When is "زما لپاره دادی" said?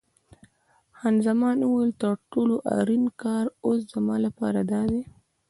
3.93-5.01